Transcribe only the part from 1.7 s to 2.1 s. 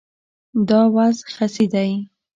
دی